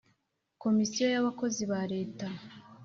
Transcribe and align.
Komisiyo 0.63 1.05
y 1.13 1.17
abakozi 1.21 1.61
ba 1.71 1.81
Leta 1.93 2.27